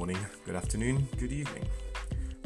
[0.00, 1.62] morning, good afternoon, good evening.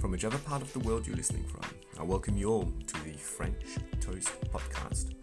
[0.01, 1.63] From whichever part of the world you're listening from,
[2.01, 5.15] I welcome you all to the French Toast Podcast.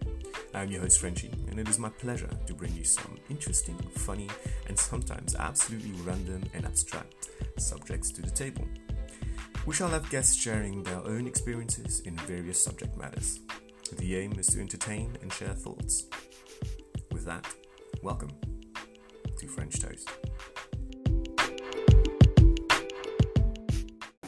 [0.54, 4.30] I'm your host, Frenchie, and it is my pleasure to bring you some interesting, funny,
[4.70, 8.64] and sometimes absolutely random and abstract subjects to the table.
[9.66, 13.42] We shall have guests sharing their own experiences in various subject matters.
[13.98, 16.06] The aim is to entertain and share thoughts.
[17.12, 17.46] With that,
[18.02, 18.32] welcome
[19.38, 20.10] to French Toast.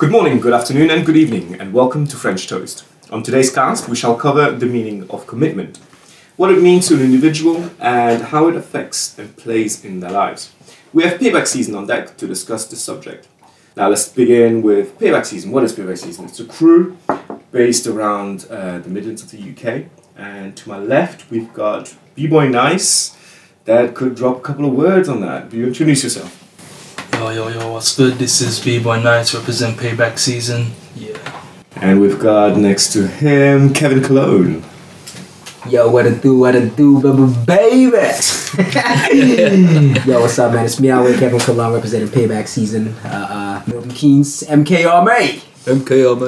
[0.04, 2.84] Good morning, good afternoon, and good evening, and welcome to French Toast.
[3.10, 5.78] On today's cast, we shall cover the meaning of commitment,
[6.36, 10.52] what it means to an individual, and how it affects and plays in their lives.
[10.92, 13.30] We have payback season on deck to discuss this subject.
[13.78, 15.52] Now, let's begin with payback season.
[15.54, 16.26] What is payback season?
[16.26, 16.98] It's a crew
[17.54, 19.86] based around uh, the Midlands of the UK,
[20.18, 23.16] and to my left, we've got B Boy Nice
[23.64, 25.54] that could drop a couple of words on that.
[25.54, 26.43] You introduce yourself?
[27.23, 28.16] Yo, yo, yo, what's good?
[28.16, 30.73] This is B-Boy Nice, represent Payback Season.
[30.94, 31.17] Yeah.
[31.78, 34.61] And we've got next to him Kevin Cologne.
[35.70, 37.95] Yo, what it do, what it do, baby, baby.
[40.06, 40.66] Yo, what's up, man?
[40.66, 42.89] It's me, Alway Kevin Cologne, representing Payback Season.
[43.06, 45.42] Uh, uh, Milton Keynes, MKR May.
[45.64, 46.20] MKR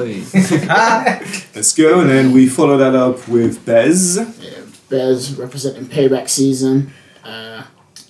[1.54, 4.16] Let's go, and then we follow that up with Bez.
[4.16, 6.90] Yeah, Bez representing payback season.
[7.22, 7.64] Uh,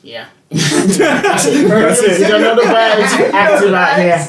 [0.07, 0.29] yeah.
[0.51, 1.69] That's it.
[1.69, 2.21] That's it.
[2.21, 4.29] You don't know the Bez active out here.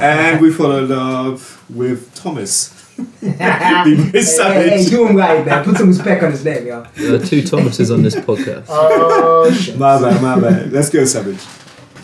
[0.00, 2.72] And we followed up with Thomas.
[3.20, 4.88] Be Hey, hey, savage.
[4.90, 5.64] do him right, man.
[5.64, 6.84] Put some respect on his name, yo.
[6.96, 8.66] There are two Thomases on this podcast.
[8.70, 9.76] Oh shit.
[9.78, 10.72] My bad, my bad.
[10.72, 11.40] Let's go, Savage.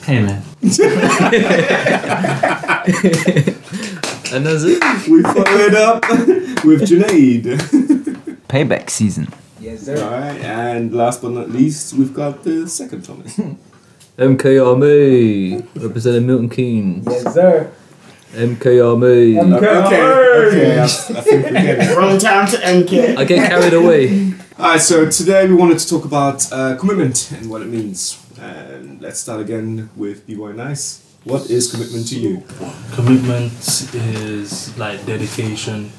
[0.04, 0.42] Hey, man.
[4.32, 4.80] And that's it.
[5.08, 6.02] We followed up
[6.64, 7.44] with Junaid.
[8.48, 9.28] Payback season.
[9.64, 9.96] Yes, sir.
[9.96, 13.34] Alright, and last but not least, we've got the second Thomas.
[14.18, 17.06] MKR me, representing Milton Keynes.
[17.08, 17.72] Yes, sir.
[18.32, 19.40] MKR me.
[19.40, 19.56] Okay.
[19.56, 20.02] okay,
[20.48, 21.97] okay, I, I think we get it.
[21.97, 23.16] Wrong time to MK.
[23.16, 24.34] I get carried away.
[24.58, 28.22] Alright, so today we wanted to talk about uh, commitment and what it means.
[28.38, 31.00] And let's start again with B-Boy Nice.
[31.24, 32.42] What is commitment to you?
[32.92, 33.54] Commitment
[33.94, 35.91] is like dedication.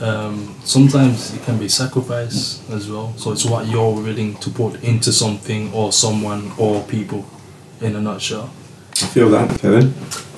[0.00, 3.14] Um, sometimes it can be sacrifice as well.
[3.16, 7.24] So it's what you're willing to put into something or someone or people
[7.80, 8.50] in a nutshell.
[8.92, 9.94] I feel that, Kevin.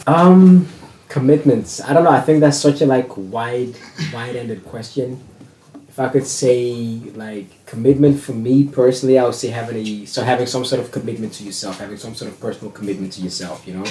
[0.06, 0.68] Um,
[1.08, 1.80] commitments.
[1.80, 2.10] I don't know.
[2.10, 3.74] I think that's such a like wide,
[4.12, 5.22] wide-ended question.
[5.88, 6.64] If I could say
[7.14, 10.90] like commitment for me personally, I would say having a so having some sort of
[10.90, 13.66] commitment to yourself, having some sort of personal commitment to yourself.
[13.66, 13.84] You know,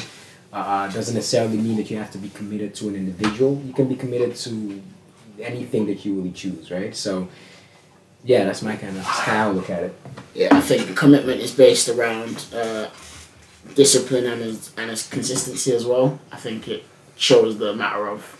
[0.52, 3.62] uh, uh, doesn't necessarily mean that you have to be committed to an individual.
[3.66, 4.82] You can be committed to
[5.40, 6.96] anything that you really choose, right?
[6.96, 7.28] So,
[8.24, 9.96] yeah, that's my kind of how I look at it.
[10.34, 12.90] Yeah, I think commitment is based around uh,
[13.76, 16.20] discipline and its, and its consistency as well.
[16.32, 16.84] I think it
[17.16, 18.40] shows the matter of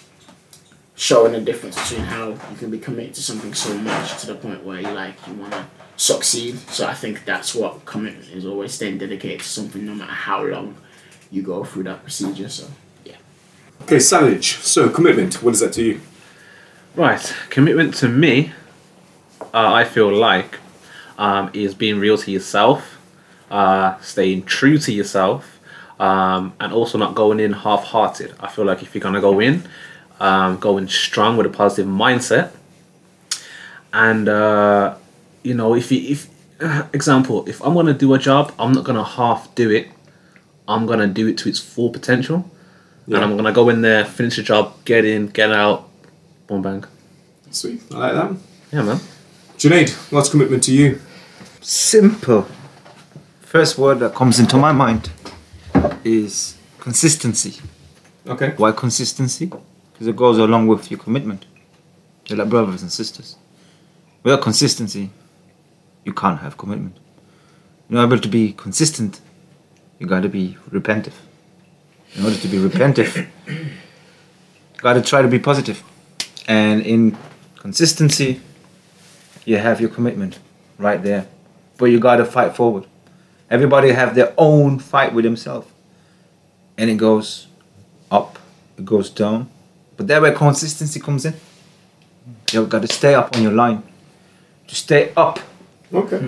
[0.96, 4.36] showing the difference between how you can be committed to something so much to the
[4.36, 5.66] point where you like you want to
[5.98, 6.58] succeed.
[6.70, 10.44] So I think that's what commitment is always staying dedicated to something no matter how
[10.44, 10.76] long
[11.32, 12.50] you go through that procedure.
[12.50, 12.68] So
[13.06, 13.16] yeah.
[13.82, 14.58] Okay, Savage.
[14.58, 16.02] So, commitment, what is that to you?
[16.96, 18.52] Right, commitment to me,
[19.52, 20.60] uh, I feel like,
[21.18, 23.00] um, is being real to yourself,
[23.50, 25.60] uh, staying true to yourself,
[26.00, 28.36] um, and also not going in half hearted.
[28.40, 29.64] I feel like if you're going to go in,
[30.20, 32.52] um, going strong with a positive mindset,
[33.92, 34.96] and, uh,
[35.42, 36.30] you know, if you, if,
[36.94, 39.88] example, if I'm going to do a job, I'm not going to half do it,
[40.68, 42.52] I'm going to do it to its full potential.
[43.08, 43.16] Yeah.
[43.16, 45.90] And I'm going to go in there, finish the job, get in, get out,
[46.54, 46.86] boom, bang.
[47.50, 48.38] Sweet, I like that.
[48.72, 49.00] Yeah, man.
[49.58, 51.00] Junaid, what's commitment to you?
[51.62, 52.46] Simple.
[53.42, 55.10] First word that comes into my mind
[56.04, 57.60] is consistency.
[58.28, 58.54] Okay.
[58.58, 59.48] Why consistency?
[59.48, 61.46] Because it goes along with your commitment.
[62.28, 63.36] They're like brothers and sisters.
[64.22, 65.10] Without consistency,
[66.06, 66.98] you can't have commitment.
[67.90, 69.22] In order to be consistent,
[70.00, 71.14] you gotta be repentive.
[72.16, 73.72] In order to be repentive, you
[74.78, 75.84] gotta try to be positive.
[76.48, 77.18] And in
[77.58, 78.42] consistency,
[79.46, 80.40] you have your commitment
[80.78, 81.28] right there.
[81.78, 82.86] But you gotta fight forward.
[83.50, 85.72] Everybody have their own fight with himself.
[86.78, 87.48] And it goes
[88.12, 88.40] up,
[88.78, 89.50] it goes down.
[89.96, 91.36] But there where consistency comes in.
[92.52, 93.84] You've got to stay up on your line.
[94.68, 95.40] To stay up.
[95.94, 96.22] Okay.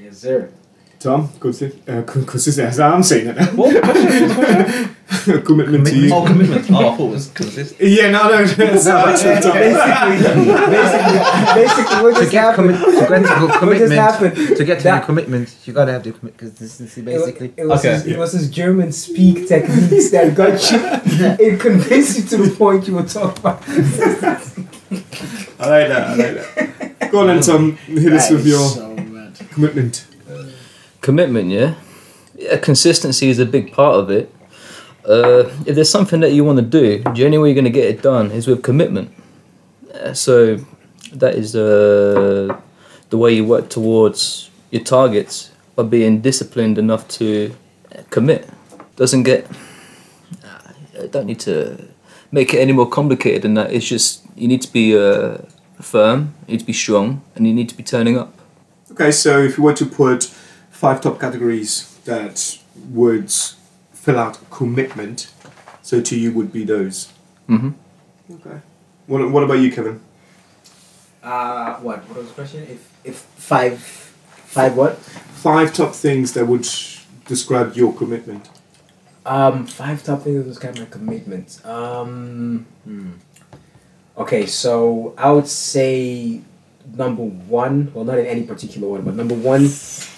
[0.00, 0.50] Yes, sir.
[1.00, 2.68] Tom, consi- uh, con- consistent.
[2.68, 4.90] As I'm saying it
[5.26, 5.40] now.
[5.44, 6.14] commitment to you.
[6.14, 6.70] Oh, commitment.
[6.70, 7.80] Oh, I thought it was consistent.
[7.80, 8.40] Yeah, no, no, no.
[8.58, 10.44] it's not basically, basically,
[11.54, 12.78] basically, what just happened?
[12.78, 14.36] to get to commitment, happened?
[14.56, 17.02] to get to That- the commitment, you gotta have the commit consistency.
[17.02, 17.94] Basically, it was, Okay.
[17.94, 20.78] his, it was his German speak techniques that got you.
[21.46, 23.62] It convinced you to the point you were talking about.
[25.58, 26.08] I like that.
[26.08, 27.10] I like that.
[27.10, 27.76] Go on then, Tom.
[27.76, 28.94] Hit us with your so
[29.52, 30.06] commitment.
[31.00, 31.74] Commitment, yeah.
[32.36, 34.33] Yeah, consistency is a big part of it.
[35.04, 37.70] Uh, if there's something that you want to do, the only way you're going to
[37.70, 39.12] get it done is with commitment.
[39.92, 40.56] Uh, so
[41.12, 42.58] that is uh,
[43.10, 47.54] the way you work towards your targets by being disciplined enough to
[48.10, 48.48] commit.
[48.96, 49.46] Doesn't get.
[51.00, 51.88] I don't need to
[52.32, 53.72] make it any more complicated than that.
[53.72, 55.38] It's just you need to be uh,
[55.80, 58.32] firm, you need to be strong, and you need to be turning up.
[58.90, 60.24] Okay, so if you were to put
[60.70, 62.58] five top categories that
[62.90, 63.32] would
[64.04, 65.32] fill out commitment,
[65.82, 67.10] so to you would be those.
[67.46, 67.70] hmm
[68.30, 68.60] Okay.
[69.06, 70.00] What, what about you, Kevin?
[71.22, 72.06] Uh, what?
[72.08, 72.62] What was the question?
[72.64, 74.96] If if five, five what?
[74.98, 76.66] Five top things that would
[77.26, 78.50] describe your commitment.
[79.24, 81.64] Um, five top things that describe my commitment.
[81.64, 83.12] Um, hmm.
[84.18, 86.42] Okay, so I would say
[86.94, 87.90] number one.
[87.94, 89.64] Well, not in any particular order, but number one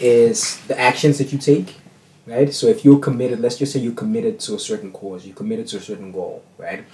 [0.00, 1.76] is the actions that you take.
[2.26, 2.52] Right.
[2.52, 5.68] So if you're committed, let's just say you're committed to a certain cause, you're committed
[5.68, 6.42] to a certain goal.
[6.58, 6.84] Right.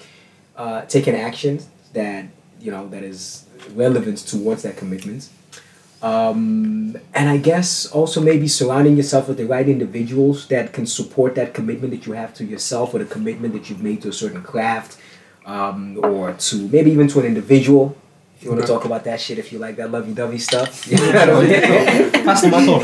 [0.57, 1.61] Uh, take an action
[1.95, 2.27] that
[2.61, 5.31] you know that is relevant towards that commitment.
[6.03, 11.37] Um, and I guess also maybe surrounding yourself with the right individuals that can support
[11.37, 14.13] that commitment that you have to yourself or the commitment that you've made to a
[14.13, 14.99] certain craft
[15.47, 17.97] um, or to maybe even to an individual.
[18.43, 20.85] If you want to talk about that shit, if you like that lovey dovey stuff,
[20.91, 22.11] you know what I mean?
[22.27, 22.81] Pass the mic on.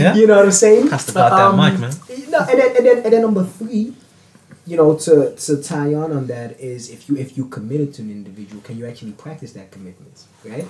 [0.00, 0.14] Yeah.
[0.14, 0.88] You know what I'm saying?
[0.88, 1.92] Pass the goddamn Um, mic, man.
[2.30, 3.92] No, and then, and then and then number three,
[4.66, 8.02] you know, to to tie on on that is if you if you committed to
[8.02, 10.66] an individual, can you actually practice that commitment, right?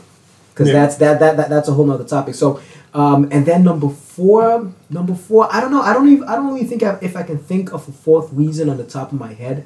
[0.52, 0.74] Because Yeah.
[0.74, 2.34] that's that, that that that's a whole nother topic.
[2.34, 2.60] So,
[2.94, 6.52] um, and then number four, number four, I don't know, I don't even I don't
[6.52, 9.20] really think I, if I can think of a fourth reason on the top of
[9.20, 9.64] my head.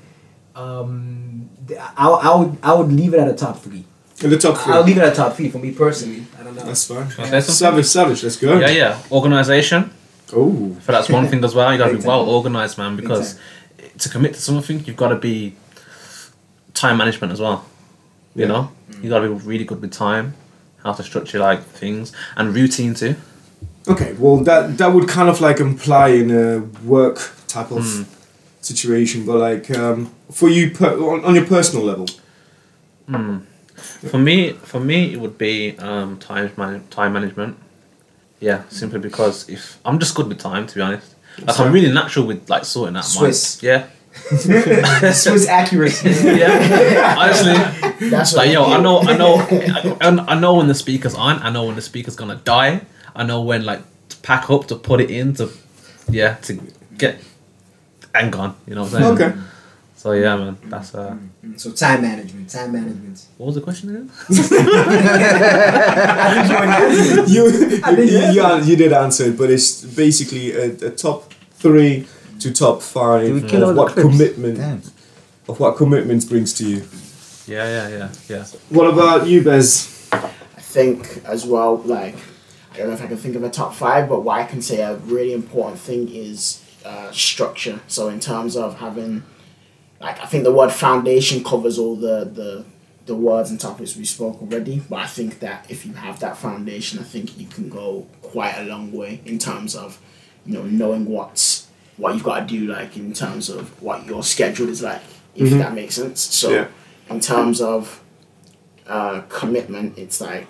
[0.54, 1.48] Um,
[1.96, 3.84] I I would I would leave it at a top three.
[4.22, 6.26] In the top 3 I'll leave it at a top three for me personally.
[6.38, 6.62] I don't know.
[6.64, 7.08] That's fine.
[7.08, 7.82] Can I say something?
[7.82, 8.22] Savage, savage.
[8.22, 8.58] Let's go.
[8.58, 8.98] Yeah, yeah.
[9.10, 9.90] Organization.
[10.36, 10.76] Oh.
[10.84, 11.72] So that's one thing as well.
[11.72, 12.18] You gotta be Big time.
[12.18, 12.96] well organized, man.
[12.96, 13.38] Because
[13.96, 15.54] to commit to something, you've got to be
[16.74, 17.64] time management as well.
[18.34, 18.48] You Yeah.
[18.48, 20.34] know, you got to be really good with time,
[20.84, 23.14] how to structure like things, and routine too.
[23.88, 27.18] Okay, well that that would kind of like imply in a work
[27.48, 28.02] type of Hmm.
[28.60, 32.06] Situation, but like um, for you per, on, on your personal level.
[34.10, 37.58] For me, for me, it would be um, time man- time management.
[38.38, 41.14] Yeah, simply because if I'm just good with time, to be honest.
[41.38, 43.62] Like I'm really natural with like sorting out Swiss.
[43.62, 43.86] my yeah.
[45.12, 46.10] Swiss accuracy.
[46.10, 49.36] Yeah, honestly, That's like yo, I I know, I know,
[50.00, 51.40] I, I know when the speaker's on.
[51.42, 52.82] I know when the speaker's gonna die.
[53.14, 55.50] I know when like to pack up to put it in to,
[56.08, 56.60] yeah, to
[56.96, 57.20] get
[58.14, 58.56] and gone.
[58.66, 59.20] You know what I'm saying?
[59.30, 59.40] Okay.
[59.96, 61.14] So yeah, man, that's uh.
[61.56, 63.26] So time management, time management.
[63.36, 64.10] What was the question again?
[67.28, 72.06] you, you, you, an- you did answer it, but it's basically a, a top three
[72.40, 74.82] to top five Do we kill all of the what commitment Damn.
[75.48, 76.82] of what commitment brings to you.
[77.46, 78.44] Yeah, yeah, yeah, yeah.
[78.70, 80.08] What about you, Bez?
[80.12, 80.18] I
[80.60, 82.16] think as well, like,
[82.72, 84.62] I don't know if I can think of a top five, but what I can
[84.62, 87.80] say a really important thing is uh, structure.
[87.88, 89.22] So in terms of having,
[90.00, 92.64] like, I think the word foundation covers all the the
[93.06, 94.82] the words and topics we spoke already.
[94.88, 98.54] But I think that if you have that foundation, I think you can go quite
[98.58, 99.98] a long way in terms of,
[100.46, 104.22] you know, knowing what's what you've got to do, like in terms of what your
[104.22, 105.02] schedule is like,
[105.34, 106.20] if that makes sense.
[106.20, 106.68] So Yeah.
[107.10, 108.00] in terms of
[108.86, 110.48] uh, commitment, it's like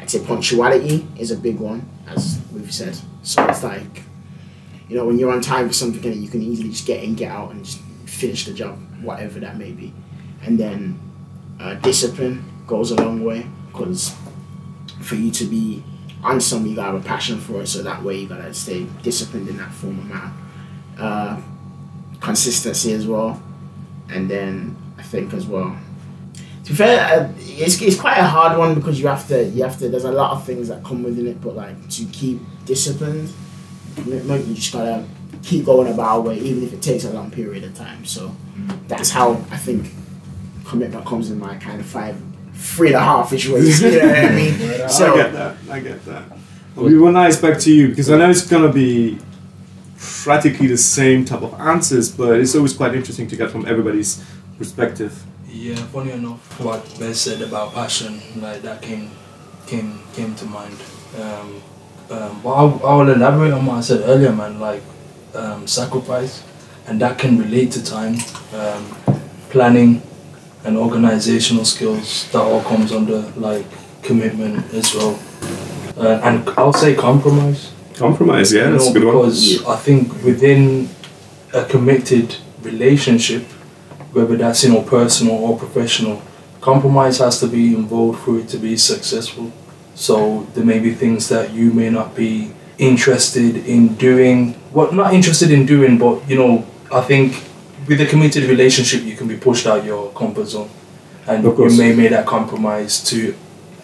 [0.00, 2.96] I'd say punctuality is a big one, as we've said.
[3.22, 4.02] So it's like,
[4.88, 7.30] you know, when you're on time for something, you can easily just get in, get
[7.30, 9.92] out, and just finish the job, whatever that may be.
[10.42, 11.00] And then
[11.60, 14.14] uh, discipline goes a long way because
[15.00, 15.82] for you to be
[16.22, 17.66] on something, you gotta have a passion for it.
[17.66, 20.32] So that way, you gotta stay disciplined in that form of manner.
[20.98, 21.40] Uh,
[22.20, 23.42] consistency as well,
[24.08, 25.76] and then I think as well
[26.64, 29.62] to be fair, uh, it's, it's quite a hard one because you have to you
[29.62, 29.88] have to.
[29.88, 33.30] There's a lot of things that come within it, but like to keep disciplined,
[33.96, 35.04] commitment, you just gotta
[35.42, 38.04] keep going about it, even if it takes a long period of time.
[38.04, 38.34] So
[38.88, 39.90] that's how I think
[40.64, 42.16] commitment comes in my kind of five,
[42.54, 43.82] three and a half ish ways.
[43.82, 44.54] You know what I mean?
[44.82, 45.56] I So I get that.
[45.70, 46.24] I get that.
[46.74, 49.18] Well, we were nice back to you because I know it's gonna be
[49.98, 54.24] practically the same type of answers, but it's always quite interesting to get from everybody's
[54.58, 55.22] perspective.
[55.48, 59.10] Yeah, funny enough, what Ben said about passion, like that came
[59.66, 60.76] came came to mind.
[61.20, 61.62] Um,
[62.10, 64.60] um, but I'll, I'll elaborate on what I said earlier, man.
[64.60, 64.82] Like
[65.34, 66.42] um, sacrifice,
[66.86, 68.16] and that can relate to time,
[68.54, 68.94] um,
[69.50, 70.02] planning,
[70.64, 72.30] and organizational skills.
[72.32, 73.66] That all comes under like
[74.02, 75.18] commitment as well,
[75.96, 77.72] uh, and I'll say compromise.
[77.96, 79.14] Compromise, yeah, You that's a good one.
[79.16, 80.88] because I think within
[81.52, 83.44] a committed relationship,
[84.12, 86.20] whether that's you know personal or professional,
[86.60, 89.52] compromise has to be involved for it to be successful.
[89.94, 94.56] So there may be things that you may not be interested in doing.
[94.72, 97.42] Well, not interested in doing, but you know, I think
[97.88, 100.70] with a committed relationship, you can be pushed out your comfort zone,
[101.26, 103.36] and you may make that compromise to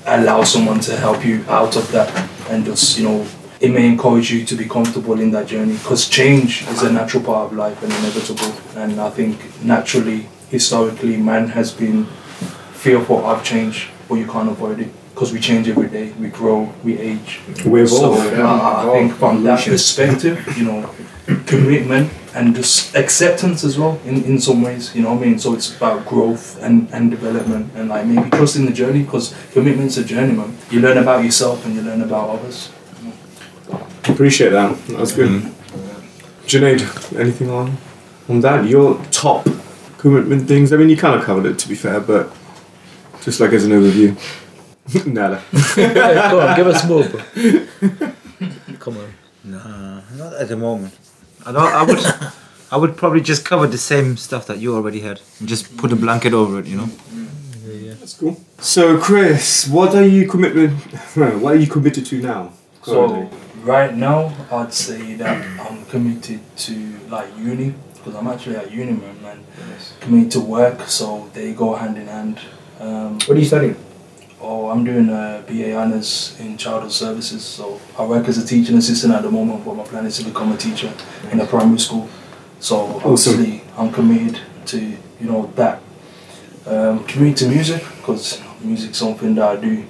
[0.07, 3.26] allow someone to help you out of that, and just you know
[3.61, 7.23] it may encourage you to be comfortable in that journey because change is a natural
[7.23, 8.52] part of life and inevitable.
[8.75, 12.07] And I think naturally, historically, man has been
[12.73, 16.72] fearful of change, but you can't avoid it because we change every day, we grow,
[16.82, 17.40] we age.
[17.66, 18.38] We So evolve.
[18.38, 20.90] uh, I think from that perspective, you know,
[21.44, 25.38] commitment and just acceptance as well in, in some ways, you know what I mean?
[25.38, 29.98] So it's about growth and, and development and like maybe trusting the journey because commitment's
[29.98, 30.56] a journey, man.
[30.70, 32.70] You learn about yourself and you learn about others.
[34.04, 34.74] Appreciate that.
[34.86, 35.42] That's good.
[36.46, 36.80] Junaid,
[37.20, 37.76] anything on
[38.30, 38.66] on that?
[38.66, 39.46] Your top
[39.98, 40.72] commitment things.
[40.72, 42.32] I mean, you kind of covered it to be fair, but
[43.20, 44.16] just like as an overview.
[45.06, 45.42] Nada.
[45.75, 47.04] Come on, give us more.
[48.78, 49.14] Come on.
[49.44, 50.97] Nah, not at the moment.
[51.47, 51.73] I don't.
[51.73, 51.99] I would.
[52.73, 55.92] I would probably just cover the same stuff that you already had and just put
[55.92, 56.66] a blanket over it.
[56.66, 56.88] You know.
[57.66, 57.94] Yeah, yeah.
[57.99, 58.40] That's cool.
[58.59, 60.73] So, Chris, what are you commitment?
[61.42, 62.52] What are you committed to now?
[62.82, 63.28] So
[63.64, 66.75] right now, I'd say that I'm committed to
[67.11, 69.16] like uni because I'm actually at uni, man.
[69.25, 69.44] And
[70.00, 72.38] committed to work, so they go hand in hand.
[72.80, 73.76] Um, What are you studying?
[74.40, 77.44] Oh, I'm doing a BA honors in childhood services.
[77.44, 80.25] So I work as a teaching assistant at the moment, but my plan is to
[80.25, 80.92] become a teacher
[81.30, 82.09] in a primary school.
[82.59, 85.82] So obviously, I'm committed to you know that.
[86.66, 89.85] Um, committed to music because music's something that I do.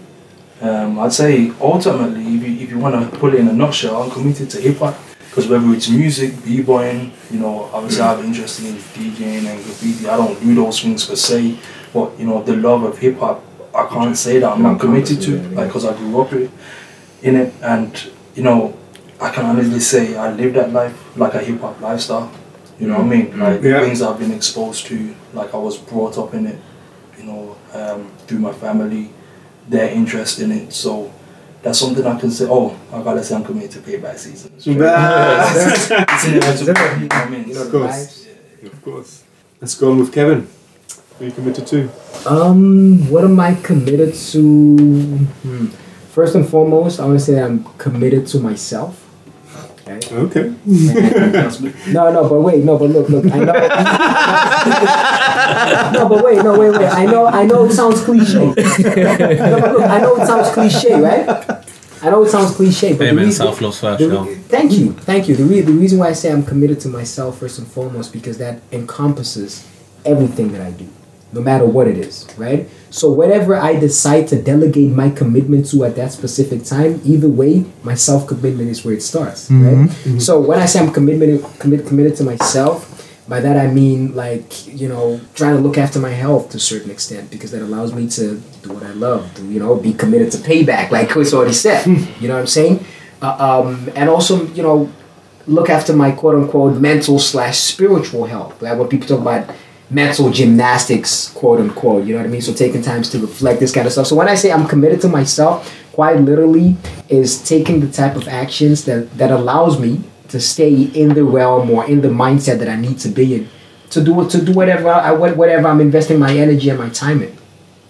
[0.61, 4.03] Um, I'd say ultimately, if you, if you want to put it in a nutshell,
[4.03, 4.95] I'm committed to hip hop
[5.31, 10.09] because whether it's music, b-boying, you know, obviously I have interest in DJing and graffiti.
[10.09, 11.59] I don't do those things per se,
[11.95, 13.43] but you know, the love of hip hop,
[13.75, 17.55] I can't say that I'm not committed to, like, because I grew up in it,
[17.63, 18.75] and you know,
[19.21, 22.31] I can honestly say I live that life like a hip hop lifestyle.
[22.79, 23.39] You know what I mean?
[23.39, 23.81] Like the Yeah.
[23.81, 26.59] things I've been exposed to, like I was brought up in it,
[27.19, 29.11] you know, um, through my family,
[29.69, 30.73] their interest in it.
[30.73, 31.13] So
[31.63, 32.47] that's something I can say.
[32.49, 34.51] Oh, I gotta say I'm committed to payback season.
[34.57, 36.27] It's Bah.
[36.27, 37.57] inevitable, you know what I mean?
[37.57, 37.93] Of course.
[37.93, 38.27] vibes.
[38.73, 39.25] Of course.
[39.61, 40.49] Let's go on with Kevin.
[41.21, 41.91] What are you committed to?
[42.27, 45.19] Um, what am I committed to?
[45.43, 45.67] Hmm.
[46.17, 48.97] First and foremost, I want to say I'm committed to myself.
[49.87, 50.01] Okay.
[50.17, 50.55] Okay.
[51.93, 53.53] No, no, but wait, no, but look, look, I know.
[55.93, 56.89] no, but wait, no, wait, wait.
[56.89, 58.39] I know, I know it sounds cliche.
[58.47, 61.29] no, but look, I know it sounds cliche, right?
[62.03, 63.27] I know it sounds cliche, but the Amen.
[63.27, 64.25] reason- Self love's first, the yo.
[64.25, 65.37] re- Thank you, thank you.
[65.37, 68.39] The, re- the reason why I say I'm committed to myself first and foremost because
[68.39, 69.67] that encompasses
[70.07, 70.89] everything that I do,
[71.33, 72.69] no matter what it is, right?
[72.91, 77.65] So whatever I decide to delegate my commitment to at that specific time, either way,
[77.85, 79.89] my self commitment is where it starts, right?
[80.21, 82.89] So when I say I'm committed, commit, committed to myself,
[83.29, 86.61] by that I mean like you know trying to look after my health to a
[86.61, 89.93] certain extent because that allows me to do what I love, to you know be
[89.93, 91.87] committed to payback, like Chris already said.
[91.87, 92.85] you know what I'm saying?
[93.23, 94.91] Uh, um, and also you know
[95.47, 98.61] look after my quote unquote mental slash spiritual health.
[98.61, 99.55] Like what people talk about
[99.91, 102.41] mental gymnastics, quote unquote, you know what I mean?
[102.41, 104.07] So taking times to reflect this kind of stuff.
[104.07, 106.77] So when I say I'm committed to myself, quite literally
[107.09, 111.71] is taking the type of actions that, that allows me to stay in the realm
[111.71, 113.49] or in the mindset that I need to be in.
[113.91, 117.37] To do to do whatever I whatever I'm investing my energy and my time in.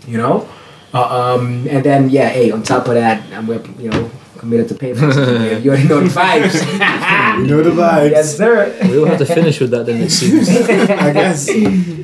[0.07, 0.49] You know?
[0.95, 3.47] Uh, um, and then yeah, hey, on top of that, I'm
[3.78, 5.62] you know committed to payback.
[5.62, 7.40] you already know the vibes.
[7.40, 8.11] You know the vibes.
[8.11, 8.76] yes, sir.
[8.85, 10.49] We'll have to finish with that then, it seems.
[11.06, 11.49] I guess.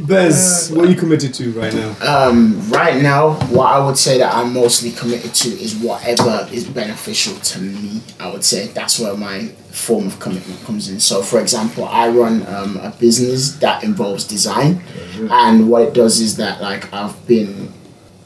[0.06, 1.96] Bez, what are you committed to right now?
[2.00, 6.64] Um, right now, what I would say that I'm mostly committed to is whatever is
[6.64, 8.00] beneficial to me.
[8.20, 11.00] I would say that's where my form of commitment comes in.
[11.00, 14.82] So, for example, I run um, a business that involves design,
[15.30, 17.72] and what it does is that like I've been,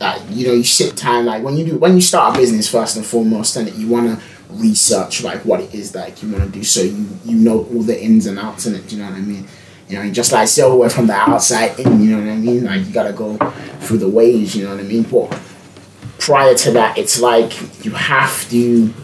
[0.00, 2.70] uh, you know, you sit time like when you do when you start a business
[2.70, 6.42] first and foremost, and you want to research like what it is like you want
[6.44, 8.90] to do, so you you know all the ins and outs in it.
[8.90, 9.46] You know what I mean?
[9.88, 12.00] You know, you just like silverware from the outside in.
[12.00, 12.64] You know what I mean?
[12.64, 13.36] Like you gotta go
[13.80, 14.56] through the ways.
[14.56, 15.02] You know what I mean?
[15.02, 15.38] But
[16.18, 18.94] prior to that, it's like you have to,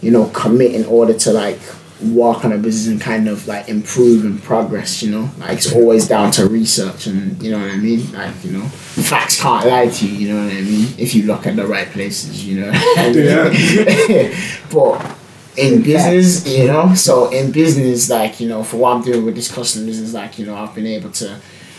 [0.00, 1.60] you know, commit in order to like
[2.02, 5.30] work on a business and kind of like improve and progress, you know.
[5.38, 8.12] Like it's always down to research and you know what I mean?
[8.12, 10.88] Like, you know, facts can't lie to you, you know what I mean?
[10.98, 12.70] If you look at the right places, you know.
[14.72, 15.16] but
[15.56, 19.34] in business, you know, so in business, like, you know, for what I'm doing with
[19.34, 21.38] this custom business, like, you know, I've been able to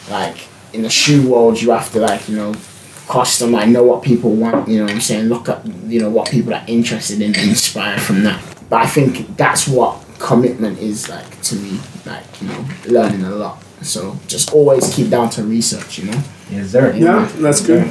[0.09, 2.53] like in the shoe world you have to like, you know,
[3.07, 5.25] custom, I know what people want, you know what I'm saying?
[5.25, 8.41] Look at you know what people are interested in and inspire from that.
[8.69, 13.29] But I think that's what commitment is like to me, like, you know, learning a
[13.29, 13.61] lot.
[13.81, 16.19] So just always keep down to research, you know.
[16.49, 16.93] Yes, sir.
[16.95, 17.85] Yeah, that's good.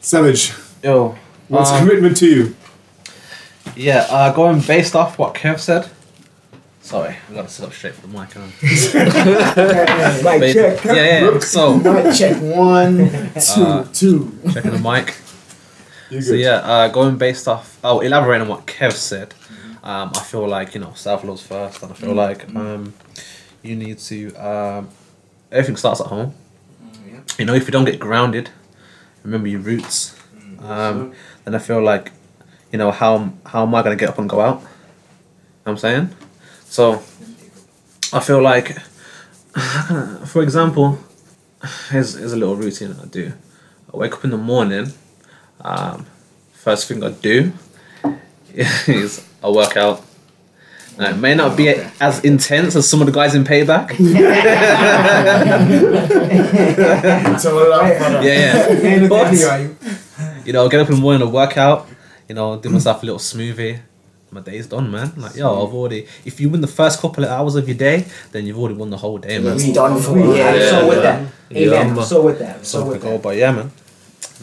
[0.00, 0.52] Savage,
[0.82, 1.16] Yo,
[1.48, 2.56] what's um, commitment to you?
[3.76, 5.90] yeah, uh, going based off what Kev said.
[6.80, 8.32] Sorry, I gotta sit up straight for the mic.
[8.32, 8.46] huh?
[10.24, 10.84] Like Bas- check.
[10.84, 10.94] yeah,
[11.32, 11.38] yeah.
[11.40, 12.96] So Mic check one,
[13.34, 14.38] two, Uh, two.
[14.52, 15.14] checking the mic.
[16.10, 16.40] You're So good.
[16.40, 17.78] yeah, uh, going based off.
[17.84, 19.34] Oh, elaborating on what Kev said.
[19.82, 22.94] Um, I feel like you know self love's first, and I feel like um,
[23.62, 24.34] you need to.
[24.34, 24.88] Um,
[25.50, 26.34] everything starts at home.
[27.38, 28.50] You know, if you don't get grounded,
[29.24, 30.16] remember your roots.
[30.60, 31.12] Um,
[31.44, 32.12] then I feel like,
[32.70, 34.60] you know, how how am I gonna get up and go out?
[34.60, 34.68] You know
[35.62, 36.10] what I'm saying,
[36.64, 37.02] so
[38.12, 38.78] I feel like,
[40.26, 40.98] for example,
[41.90, 43.32] here's, here's a little routine I do.
[43.92, 44.92] I wake up in the morning.
[45.60, 46.06] Um,
[46.52, 47.52] first thing I do
[48.88, 50.04] is I work out.
[50.98, 51.68] Now, it may not be
[52.00, 53.96] as intense as some of the guys in Payback.
[57.40, 57.88] So a
[58.22, 59.08] Yeah, yeah.
[59.08, 59.76] But, you?
[60.44, 61.88] you know, get up in the morning and work out.
[62.28, 63.80] You know, do myself a little smoothie.
[64.30, 65.12] My day's done, man.
[65.16, 66.06] Like, yo, I've already.
[66.24, 68.90] If you win the first couple of hours of your day, then you've already won
[68.90, 69.54] the whole day, man.
[69.54, 71.26] It's done for Yeah, Yeah, so with that.
[71.50, 71.96] Yeah, Amen.
[71.96, 72.04] man.
[72.04, 72.64] so with that.
[72.64, 73.22] So So we with go, that.
[73.22, 73.72] but yeah, man.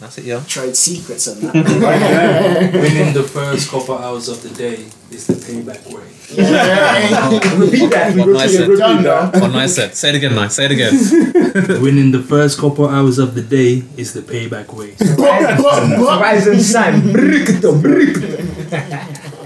[0.00, 0.40] That's it, yo.
[0.42, 1.54] Trade secrets and that.
[2.72, 6.04] Winning the first couple hours of the day is the payback way.
[7.58, 8.14] Repeat that.
[8.16, 8.68] What nice said.
[9.40, 9.96] What nice said.
[9.96, 10.54] Say it again, nice.
[10.54, 10.94] Say it again.
[11.82, 14.94] Winning the first couple hours of the day is the payback way.
[15.18, 17.02] Rise and shine.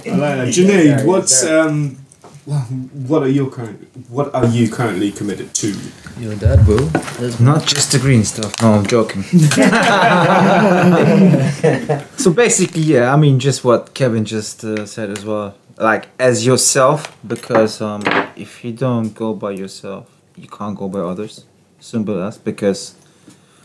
[0.04, 0.48] I like that.
[0.48, 2.01] Junaid, what's um,
[2.44, 5.72] what are your current what are you currently committed to?
[6.18, 6.76] Your dad, bro.
[7.38, 8.52] Not just the green stuff.
[8.60, 9.22] No, I'm joking.
[12.16, 15.54] so basically, yeah, I mean, just what Kevin just uh, said as well.
[15.78, 18.02] Like as yourself, because um,
[18.36, 21.44] if you don't go by yourself, you can't go by others.
[21.78, 22.94] Simple as because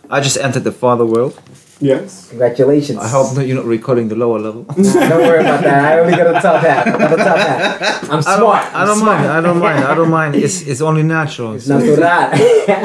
[0.10, 1.39] I just entered the father world.
[1.80, 2.30] Yes.
[2.30, 2.98] Congratulations.
[2.98, 4.63] I hope that you're not recording the lower level.
[4.74, 5.86] Don't worry about that.
[5.86, 6.88] I only got a top hat.
[6.88, 8.04] I got a top hat.
[8.04, 8.65] I'm I don't, smart.
[8.74, 9.28] I don't I'm mind.
[9.28, 9.84] I don't mind.
[9.84, 10.36] I don't mind.
[10.46, 11.54] It's it's only natural.
[11.54, 11.98] It's natural.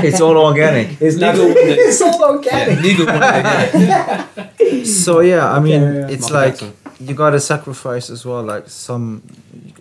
[0.04, 1.00] It's all organic.
[1.00, 1.36] It's not.
[1.36, 1.54] Legal.
[1.56, 2.82] It's all organic.
[2.82, 4.26] Legal yeah.
[4.84, 6.08] So yeah, I mean, yeah, yeah.
[6.08, 7.06] it's Michael like Jackson.
[7.06, 8.42] you gotta sacrifice as well.
[8.42, 9.22] Like some,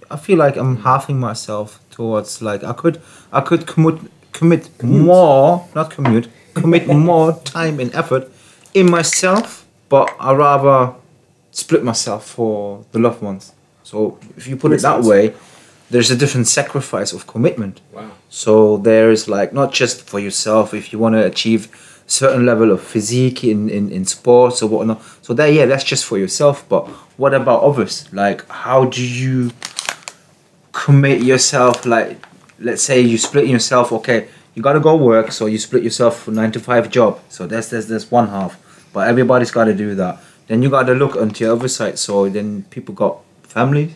[0.10, 3.01] I feel like I'm halving myself towards like I could,
[3.34, 3.99] I could commit
[4.32, 8.30] commit more, not commute, commit more time and effort
[8.74, 10.94] in myself, but I rather
[11.52, 13.54] split myself for the loved ones.
[13.84, 15.08] So if you put Makes it that sense.
[15.08, 15.34] way,
[15.90, 17.82] there's a different sacrifice of commitment.
[17.92, 18.12] Wow.
[18.30, 21.70] So there's like not just for yourself if you want to achieve
[22.08, 25.02] certain level of physique in, in, in sports or whatnot.
[25.22, 26.68] So that yeah, that's just for yourself.
[26.70, 26.88] But
[27.18, 28.12] what about others?
[28.14, 29.52] Like how do you
[30.72, 31.86] commit yourself?
[31.86, 32.18] Like
[32.60, 33.92] let's say you split yourself.
[33.92, 37.20] Okay, you gotta go work, so you split yourself for nine to five job.
[37.30, 38.58] So that's that's that's one half.
[38.94, 40.22] But everybody's got to do that.
[40.48, 41.98] Then you got to look onto your other side.
[41.98, 43.96] So then people got family,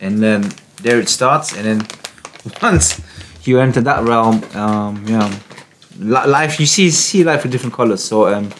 [0.00, 0.50] and then
[0.82, 1.56] there it starts.
[1.56, 1.86] And then
[2.62, 3.00] once
[3.44, 5.32] you enter that realm, um, yeah,
[5.98, 8.02] life you see see life with different colors.
[8.02, 8.50] So um,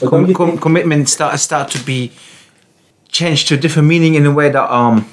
[0.00, 2.10] com- com- commitment start start to be
[3.08, 5.08] changed to a different meaning in a way that um.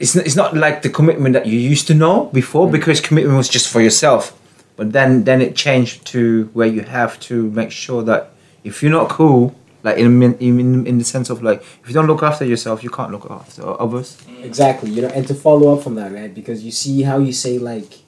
[0.00, 3.36] It's, n- it's not like the commitment that you used to know before because commitment
[3.36, 4.36] was just for yourself
[4.76, 8.30] but then then it changed to where you have to make sure that
[8.64, 11.94] if you're not cool like in, in in in the sense of like if you
[11.94, 15.74] don't look after yourself you can't look after others Exactly, you know, and to follow
[15.74, 16.32] up from that, right?
[16.32, 18.00] Because you see how you say like,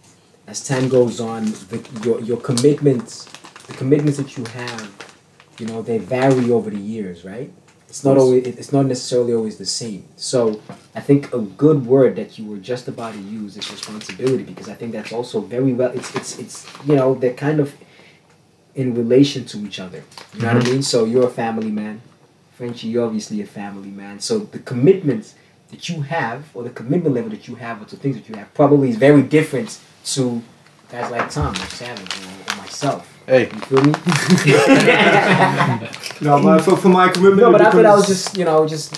[0.46, 3.24] as time goes on, the, your your commitments,
[3.66, 4.90] the commitments that you have,
[5.58, 7.50] you know, they vary over the years, right?
[7.96, 10.04] It's not always, it's not necessarily always the same.
[10.16, 10.60] So
[10.94, 14.68] I think a good word that you were just about to use is responsibility, because
[14.68, 15.92] I think that's also very well.
[15.92, 17.74] It's it's it's you know they're kind of
[18.74, 20.04] in relation to each other.
[20.34, 20.72] You know what I mm-hmm.
[20.72, 20.82] mean?
[20.82, 22.02] So you're a family man.
[22.52, 24.20] Frenchie, you're obviously a family man.
[24.20, 25.34] So the commitments
[25.70, 28.34] that you have or the commitment level that you have or to things that you
[28.34, 29.80] have probably is very different
[30.12, 30.42] to
[30.92, 33.12] guys like Tom or Savage or, or myself.
[33.26, 33.50] Hey.
[33.52, 33.92] You feel me?
[36.18, 37.42] No, but for, for my commitment.
[37.42, 38.94] No, but it I thought I was just, you know, just,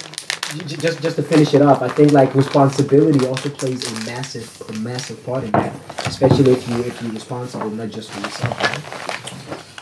[0.69, 1.83] just, just to finish it off.
[1.83, 5.75] I think like responsibility also plays a massive, a massive part in that,
[6.07, 8.57] especially if you if you're responsible not just for yourself.
[8.63, 8.79] Right?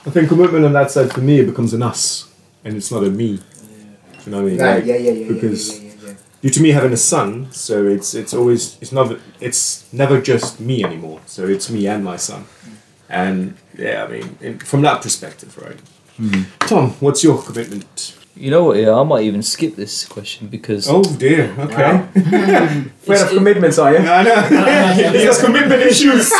[0.06, 2.32] I think commitment on that side for me it becomes an us,
[2.64, 3.36] and it's not a me.
[3.36, 3.42] Do
[4.24, 4.58] you know what I mean?
[4.58, 6.14] Like, yeah, yeah, yeah, because yeah, yeah, yeah, yeah.
[6.40, 10.58] due to me having a son, so it's it's always it's not it's never just
[10.58, 11.20] me anymore.
[11.26, 12.46] So it's me and my son,
[13.08, 15.78] and yeah, I mean in, from that perspective, right?
[16.16, 16.42] Hmm.
[16.60, 18.14] Tom, what's your commitment?
[18.34, 18.76] You know what?
[18.78, 21.54] Yeah, I might even skip this question because Oh dear.
[21.58, 21.90] Okay.
[23.02, 23.98] Afraid of commitments, are you?
[23.98, 24.42] I know.
[25.18, 26.30] he has commitment issues.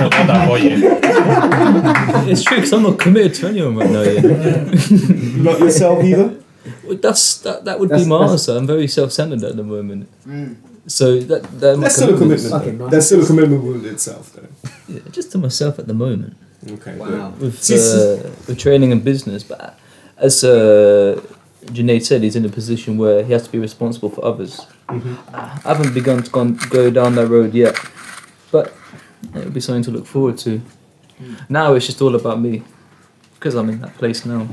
[0.00, 2.30] I'll that for you.
[2.32, 4.02] it's true because I'm not committed to anyone right now.
[4.02, 5.50] You know?
[5.50, 6.36] not yourself either.
[6.84, 7.64] Well, That's that.
[7.64, 8.56] That would That's- be my that's- answer.
[8.56, 10.08] I'm very self-centered at the moment.
[10.24, 10.54] Hmm.
[10.88, 12.54] So that that That's still a commitment.
[12.54, 14.48] Okay, That's still a commitment with itself, though.
[14.88, 16.34] Yeah, just to myself at the moment.
[16.66, 16.96] Okay.
[16.96, 17.30] Wow.
[17.38, 19.44] with See, see- uh, with training and business.
[19.44, 19.78] But
[20.16, 21.20] as uh,
[21.66, 24.66] Junaid said, he's in a position where he has to be responsible for others.
[24.88, 27.76] I haven't begun to gone, go down that road yet,
[28.50, 28.72] but
[29.36, 30.60] it'll be something to look forward to.
[31.48, 32.62] Now it's just all about me
[33.34, 34.48] because I'm in that place now.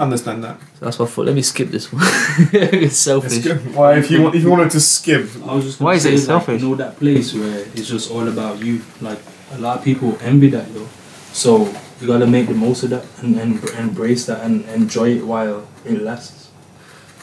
[0.00, 0.58] Understand that.
[0.78, 2.02] So that's why I thought let me skip this one.
[2.52, 3.44] it's selfish.
[3.74, 6.14] Why, if you want, if you wanted to skip, I was just Why is say,
[6.14, 6.62] it like, selfish?
[6.62, 8.80] You know that place where it's just all about you.
[9.02, 9.18] Like
[9.52, 10.88] a lot of people envy that though.
[11.32, 11.66] So
[12.00, 15.68] you gotta make the most of that and, and embrace that and enjoy it while
[15.84, 16.50] it lasts.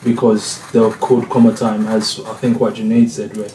[0.04, 3.50] Because there could come a time, as I think what Junaid said, where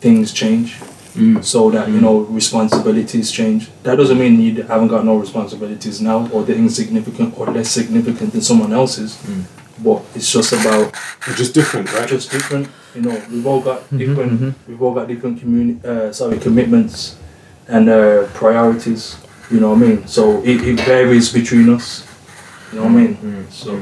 [0.00, 0.80] things change.
[1.14, 1.44] Mm.
[1.44, 3.70] So that you know responsibilities change.
[3.84, 8.32] That doesn't mean you haven't got no responsibilities now, or they're insignificant or less significant
[8.32, 9.16] than someone else's.
[9.22, 9.44] Mm.
[9.84, 10.92] But it's just about
[11.28, 12.08] it's just different, right?
[12.08, 12.68] just different.
[12.94, 14.32] You know, we've all got mm-hmm, different.
[14.32, 14.70] Mm-hmm.
[14.70, 17.16] We've all got different communi- uh, sorry, commitments
[17.68, 19.16] and uh, priorities.
[19.50, 20.06] You know what I mean?
[20.06, 22.06] So it, it varies between us.
[22.72, 23.16] You know what I mean?
[23.16, 23.76] Mm, so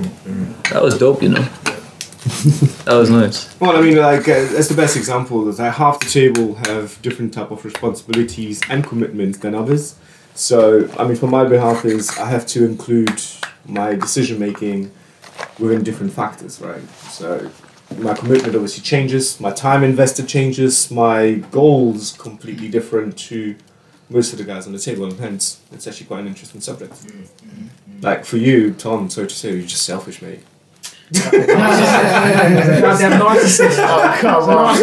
[0.70, 1.48] That was dope, you know.
[2.84, 3.58] that was nice.
[3.58, 5.48] Well, I mean, like uh, that's the best example.
[5.48, 9.96] Is that half the table have different type of responsibilities and commitments than others.
[10.34, 13.20] So, I mean, for my behalf, is I have to include
[13.66, 14.92] my decision making
[15.58, 16.88] within different factors, right?
[17.10, 17.50] So,
[17.98, 19.40] my commitment obviously changes.
[19.40, 20.92] My time invested changes.
[20.92, 23.56] My goals completely different to
[24.08, 26.92] most of the guys on the table, and hence it's actually quite an interesting subject.
[26.92, 28.02] Mm, mm, mm.
[28.02, 30.40] Like for you, Tom, so to say, you're just selfish, mate.
[31.12, 33.78] Goddamn narcissist.
[33.78, 34.76] Oh, come on.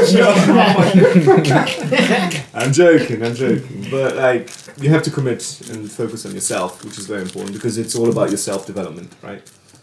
[2.63, 3.88] I'm joking, I'm joking.
[3.89, 7.78] But like you have to commit and focus on yourself, which is very important because
[7.78, 9.42] it's all about your self development, right?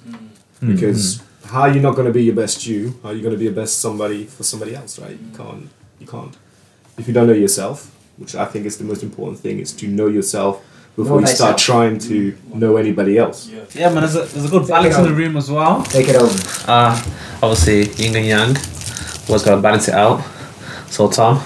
[0.08, 0.28] Mm.
[0.60, 1.48] Because mm-hmm.
[1.48, 2.98] how are you not gonna be your best you?
[3.02, 5.18] How are you gonna be your best somebody for somebody else, right?
[5.18, 6.36] You can't you can't.
[6.98, 9.88] If you don't know yourself, which I think is the most important thing, is to
[9.88, 10.64] know yourself
[10.96, 13.50] before Know you start trying to know anybody else.
[13.74, 15.82] Yeah, man, there's a, there's a good balance in the room as well.
[15.82, 16.38] Take it over.
[16.66, 16.96] Uh,
[17.42, 18.56] obviously, yin and yang.
[19.28, 20.24] Always got to balance it out.
[20.88, 21.36] So, Tom,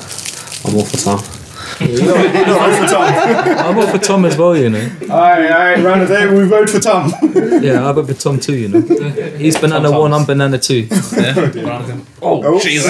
[0.64, 1.20] I'm all for Tom.
[1.80, 4.90] I'm up for Tom as well, you know.
[5.02, 7.12] Alright, alright, round of day, we vote for Tom.
[7.60, 8.80] Yeah, I'm up for Tom too, you know.
[8.80, 10.20] He's banana Tom one, Thomas.
[10.20, 10.88] I'm banana two.
[11.16, 12.00] Yeah?
[12.22, 12.86] oh, Jesus.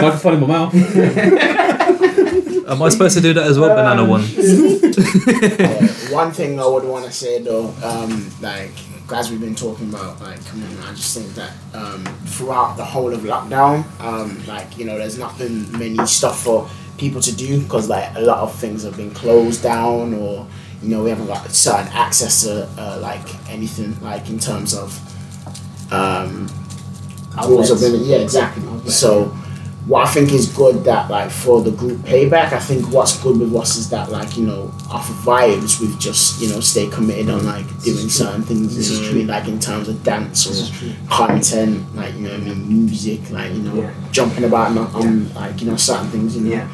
[0.00, 1.75] Microphone in my mouth.
[2.66, 4.22] Am I supposed to do that as well, banana one?
[6.12, 8.72] One thing I would want to say though, um, like
[9.12, 13.12] as we've been talking about, like commitment, I just think that um, throughout the whole
[13.14, 17.60] of lockdown, um, like you know, there's not been many stuff for people to do
[17.60, 20.46] because like a lot of things have been closed down or
[20.82, 24.98] you know we haven't got certain access to uh, like anything like in terms of
[25.92, 26.48] um,
[27.46, 28.62] rules have been yeah exactly.
[28.90, 29.36] So
[29.86, 33.38] what I think is good that like for the group payback, I think what's good
[33.38, 36.88] with us is that like you know off of vibes we've just you know stay
[36.88, 38.74] committed on like doing certain things.
[38.90, 39.26] You know what I mean?
[39.28, 43.52] Like in terms of dance or content, like you know what I mean music, like
[43.52, 43.94] you know Yeah.
[44.10, 46.36] jumping about on, on like you know certain things.
[46.36, 46.68] You know, Yeah.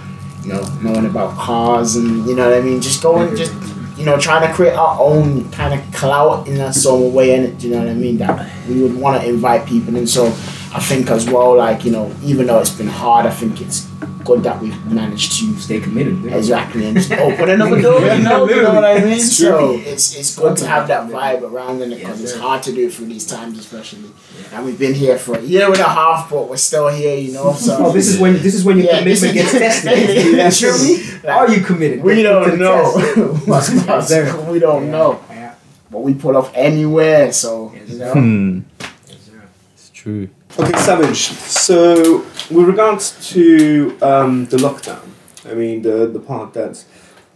[0.45, 2.81] you know knowing about cars and you know what I mean.
[2.81, 3.53] Just going just
[3.99, 7.35] you know trying to create our own kind of clout in a sort of way
[7.35, 8.17] and you know what I mean?
[8.19, 10.33] That we would want to invite people and so.
[10.75, 13.87] I think as well, like you know, even though it's been hard, I think it's
[14.25, 16.25] good that we've managed to Stay committed.
[16.33, 18.01] exactly and just open another door.
[18.01, 19.13] You know, you know what I mean?
[19.15, 22.41] It's So it's it's good to have that vibe around in it because Yes, it's
[22.41, 24.11] hard to do it through these times, especially.
[24.53, 27.17] And we've been here for a year and a half, but we're still here.
[27.17, 30.37] You know, so Oh, this is when this is when your Yeah, commitment gets tested.
[30.37, 31.29] Yeah, Feel me?
[31.29, 32.03] Are you committed?
[32.03, 33.47] we don't to know test.
[33.49, 34.25] what's Yes, sir.
[34.27, 34.53] possible.
[34.53, 35.55] We don't Yeah, know, yeah.
[35.91, 37.31] but we pull off anywhere.
[37.33, 38.13] So Yes, you know.
[38.15, 38.61] Hmm.
[38.81, 39.31] Yes.
[39.75, 40.29] It's true.
[40.59, 41.29] Okay, Savage.
[41.29, 42.19] So,
[42.51, 45.01] with regards to um, the lockdown,
[45.51, 46.85] I mean the the part that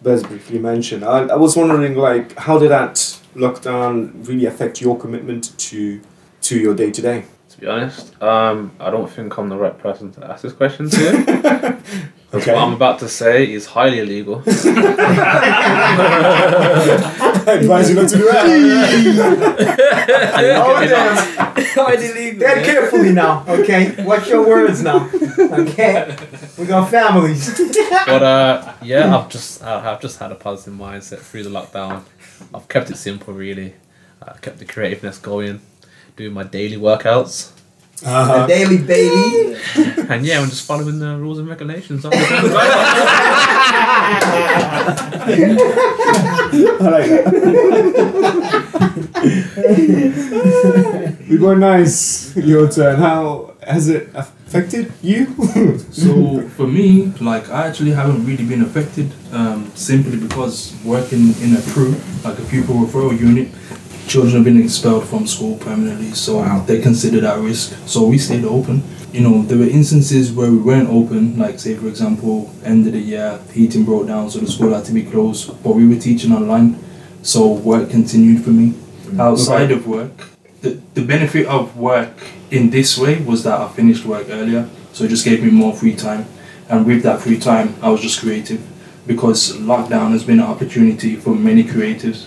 [0.03, 2.97] Bez briefly mentioned, I, I was wondering like how did that
[3.35, 6.01] lockdown really affect your commitment to
[6.43, 7.25] to your day to day?
[7.51, 10.91] To be honest, um, I don't think I'm the right person to ask this question
[10.91, 11.79] to.
[12.35, 12.53] Okay.
[12.53, 14.39] What I'm about to say is highly illegal.
[17.47, 18.47] I advise you not to do that.
[20.59, 22.39] Oh damn!
[22.39, 23.95] Dead carefully now, okay?
[24.05, 26.17] Watch your words now, okay?
[26.59, 27.57] We got families.
[28.07, 32.03] but uh, yeah, I've just uh, I've just had a positive mindset through the lockdown.
[32.55, 33.75] I've kept it simple, really.
[34.21, 35.61] Uh, kept the creativeness going,
[36.17, 37.53] doing my daily workouts,
[38.05, 38.47] A Uh-huh.
[38.47, 39.57] daily baby.
[40.09, 42.05] And yeah, I'm just following the rules and regulations.
[42.05, 42.57] of the guidelines.
[46.81, 47.27] I like that.
[51.29, 52.35] we go nice.
[52.37, 52.97] Your turn.
[52.99, 55.27] How has it affected you?
[55.91, 61.57] So for me, like I actually haven't really been affected, um, simply because working in
[61.57, 63.49] a crew, like a pupil referral unit,
[64.07, 67.75] children have been expelled from school permanently, so they consider that risk.
[67.87, 68.83] So we stayed open.
[69.17, 72.93] You know, there were instances where we weren't open, like say for example, end of
[72.93, 75.99] the year, heating broke down, so the school had to be closed, but we were
[75.99, 76.79] teaching online,
[77.23, 78.75] so work continued for me.
[79.07, 79.19] Mm.
[79.19, 80.13] Outside of work,
[80.61, 82.13] the, the benefit of work
[82.51, 85.75] in this way was that I finished work earlier, so it just gave me more
[85.75, 86.27] free time.
[86.69, 88.61] And with that free time, I was just creative
[89.07, 92.27] because lockdown has been an opportunity for many creatives.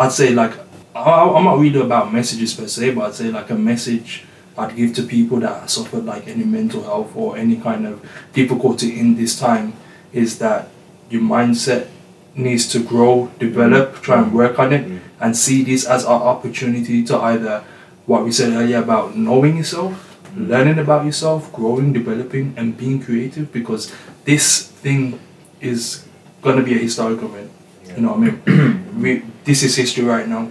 [0.00, 0.54] I'd say, like,
[0.92, 4.24] I- I'm not really about messages per se, but I'd say, like, a message
[4.58, 8.98] I'd give to people that suffered, like, any mental health or any kind of difficulty
[8.98, 9.74] in this time
[10.12, 10.68] is that
[11.10, 11.88] your mindset
[12.34, 14.36] needs to grow, develop, try and mm-hmm.
[14.36, 14.98] work on it, mm-hmm.
[15.20, 17.64] and see this as an opportunity to either
[18.06, 20.48] what we said earlier about knowing yourself, mm-hmm.
[20.48, 23.92] learning about yourself, growing, developing, and being creative because
[24.24, 25.18] this thing
[25.60, 26.06] is
[26.42, 27.50] gonna be a historical event.
[27.96, 29.00] You know what I mean?
[29.00, 30.48] we, this is history right now,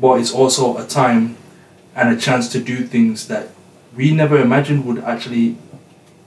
[0.00, 1.37] but it's also a time
[1.98, 3.48] and a chance to do things that
[3.94, 5.56] we never imagined would actually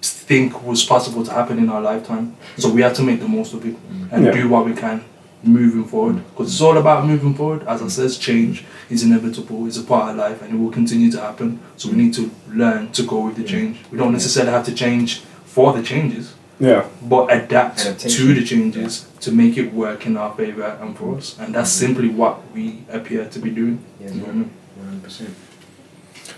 [0.02, 2.36] think was possible to happen in our lifetime.
[2.58, 3.76] So we have to make the most of it
[4.12, 4.32] and yeah.
[4.32, 5.04] do what we can
[5.44, 7.64] moving forward because it's all about moving forward.
[7.64, 11.12] As I said, change is inevitable, it's a part of life and it will continue
[11.12, 11.60] to happen.
[11.78, 13.80] So we need to learn to go with the change.
[13.92, 16.36] We don't necessarily have to change for the changes.
[16.60, 16.88] Yeah.
[17.02, 18.28] But adapt Adaptation.
[18.28, 19.20] to the changes yeah.
[19.22, 21.40] to make it work in our favor and for us.
[21.40, 21.86] And that's mm-hmm.
[21.88, 23.84] simply what we appear to be doing.
[24.00, 25.30] Yeah, 100%.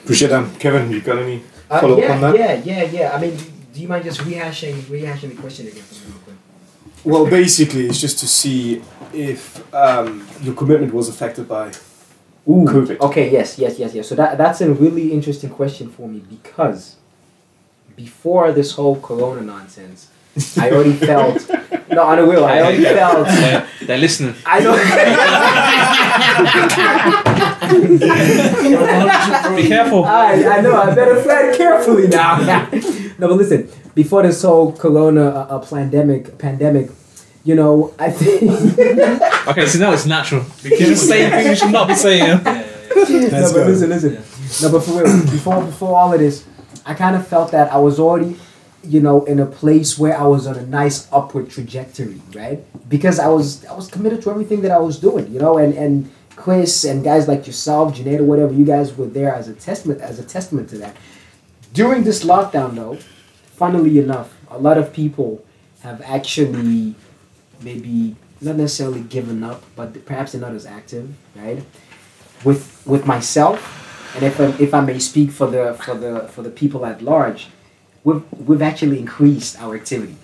[0.03, 0.59] Appreciate that.
[0.59, 2.35] Kevin, you got any Uh, follow yeah, up on that?
[2.37, 3.15] yeah, yeah, yeah.
[3.15, 3.35] I mean,
[3.73, 6.35] do you mind just rehashing rehashing the question again for me real quick?
[7.05, 8.81] Well, basically, it's just to see
[9.13, 9.41] if
[9.73, 11.67] um, your commitment was affected by.
[12.47, 12.99] Ooh, COVID.
[12.99, 14.07] Okay, yes, yes, yes, yes.
[14.09, 16.97] So that that's a really interesting question for me because
[17.95, 20.09] before this whole corona nonsense,
[20.59, 21.49] I already felt
[21.89, 22.43] no, on a will.
[22.45, 24.35] I already felt they're, they're listening.
[24.45, 24.73] I know
[29.55, 30.05] Be careful.
[30.05, 30.75] I, I know.
[30.75, 32.37] I better tread carefully now.
[33.19, 33.69] no, but listen.
[33.95, 36.89] Before this whole Corona uh, uh, pandemic, pandemic,
[37.43, 38.51] you know, I think.
[39.45, 40.45] Okay, so now it's natural.
[40.63, 42.41] You can say things you should not be saying.
[42.45, 43.65] no, Let's but go.
[43.67, 44.13] listen, listen.
[44.61, 46.45] No, but for real, before before all of this,
[46.85, 48.37] I kind of felt that I was already,
[48.83, 52.63] you know, in a place where I was on a nice upward trajectory, right?
[52.89, 55.73] Because I was I was committed to everything that I was doing, you know, and
[55.73, 59.53] and Chris and guys like yourself, Junaid, or whatever, you guys were there as a
[59.53, 60.95] testament as a testament to that.
[61.73, 62.97] During this lockdown, though,
[63.55, 65.43] funnily enough, a lot of people
[65.81, 66.95] have actually
[67.61, 71.63] maybe not necessarily given up, but perhaps they're not as active, right?
[72.43, 76.41] With with myself, and if I, if I may speak for the for the for
[76.41, 77.47] the people at large,
[78.03, 80.15] we've we've actually increased our activity.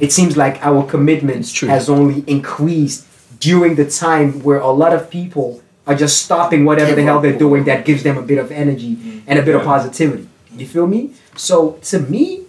[0.00, 3.06] It seems like our commitment has only increased
[3.38, 7.38] during the time where a lot of people are just stopping whatever the hell they're
[7.38, 10.28] doing that gives them a bit of energy and a bit of positivity.
[10.56, 11.12] You feel me?
[11.36, 12.44] So to me,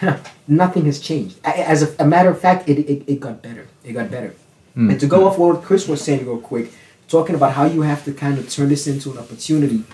[0.48, 1.38] nothing has changed.
[1.44, 3.66] As a, a matter of fact, it, it, it got better.
[3.84, 4.34] It got better.
[4.90, 6.70] And to go off what Chris was saying real quick,
[7.08, 9.84] talking about how you have to kind of turn this into an opportunity.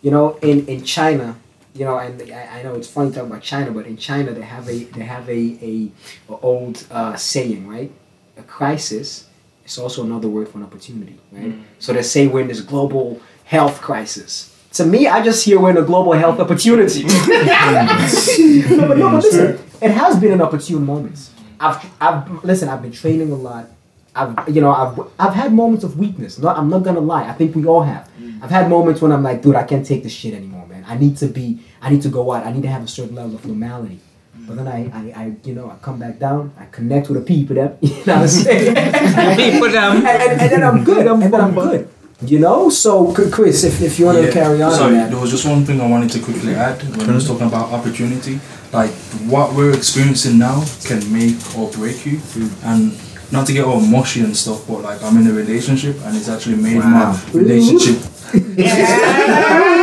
[0.00, 1.36] You know, in, in China,
[1.78, 4.42] you know, and I, I know it's funny talking about China, but in China they
[4.42, 5.90] have a they have a a,
[6.28, 7.92] a old uh, saying, right?
[8.36, 9.28] A crisis
[9.64, 11.52] is also another word for an opportunity, right?
[11.52, 11.62] Mm.
[11.78, 14.54] So they say we're in this global health crisis.
[14.72, 17.02] To me, I just hear we're in a global health opportunity.
[17.04, 21.30] no, but no, but listen, it has been an opportune moments.
[21.30, 21.44] Mm.
[21.60, 22.68] I've, I've listen.
[22.68, 23.70] I've been training a lot.
[24.16, 26.38] I've, you know, I've, I've had moments of weakness.
[26.38, 27.28] Not, I'm not gonna lie.
[27.28, 28.10] I think we all have.
[28.20, 28.42] Mm.
[28.42, 30.84] I've had moments when I'm like, dude, I can't take this shit anymore, man.
[30.88, 32.46] I need to be, I need to go out.
[32.46, 34.00] I need to have a certain level of normality.
[34.46, 36.52] But then I, I, I, you know, I come back down.
[36.58, 37.56] I connect with the people.
[37.56, 38.74] That you know what I'm saying.
[39.36, 39.96] People them.
[39.96, 41.06] and, and, and then I'm good.
[41.06, 41.88] and then I'm good.
[42.22, 42.70] You know.
[42.70, 45.10] So, Chris, if, if you want to carry on, Sorry, on that.
[45.10, 47.72] there was just one thing I wanted to quickly add when I was talking about
[47.72, 48.40] opportunity.
[48.72, 48.90] Like
[49.32, 52.20] what we're experiencing now can make or break you,
[52.64, 52.92] and
[53.32, 56.28] not to get all mushy and stuff, but like I'm in a relationship and it's
[56.28, 57.12] actually made Wow.
[57.12, 57.98] my relationship.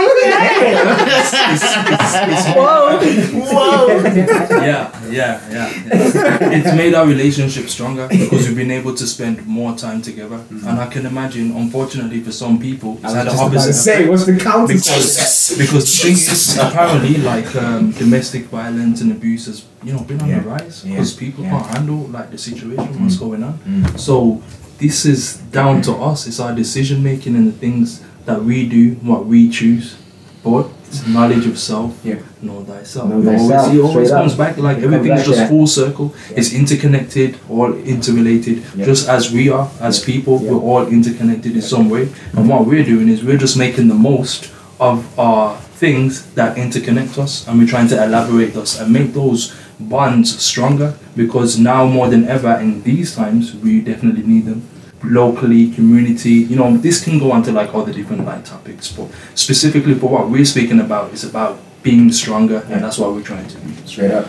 [3.86, 6.50] yeah, yeah, yeah, yeah.
[6.58, 10.44] It's made our relationship stronger because we've been able to spend more time together.
[10.50, 14.10] And I can imagine, unfortunately, for some people, it's had the opposite effect.
[14.10, 19.46] what's the counter Because, because the thing is, apparently, like um, domestic violence and abuse
[19.48, 20.40] has, you know, been on Yeah.
[20.40, 20.92] the rise Yeah.
[20.94, 21.52] because people Yeah.
[21.52, 23.60] can't handle like the situation, what's going on.
[23.98, 24.42] So
[24.80, 26.28] this is down to us.
[26.28, 29.96] It's our decision making and the things that we do, what we choose.
[30.46, 31.92] But it's knowledge of self.
[32.04, 32.20] Yeah.
[32.42, 33.10] Know thyself.
[33.10, 34.22] Know It always, thyself, it always straight up.
[34.22, 35.50] comes back like everything's back just that.
[35.50, 36.14] full circle.
[36.40, 38.58] It's interconnected, all interrelated.
[38.78, 38.86] Yeah.
[38.86, 40.06] Just as we are as Yeah.
[40.14, 40.52] people, Yeah.
[40.52, 42.10] we're all interconnected in some way.
[42.36, 47.18] And what we're doing is we're just making the most of our things that interconnect
[47.18, 52.08] us and we're trying to elaborate us and make those bonds stronger because now more
[52.08, 54.62] than ever in these times we definitely need them
[55.04, 58.92] locally community you know this can go on to like all the different like topics
[58.92, 63.22] but specifically for what we're speaking about is about being stronger and that's what we're
[63.22, 64.28] trying to do Straight up.